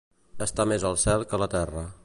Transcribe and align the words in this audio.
Estar 0.45 0.65
més 0.71 0.87
al 0.91 0.97
cel 1.03 1.27
que 1.31 1.39
a 1.39 1.43
la 1.45 1.51
terra. 1.57 1.89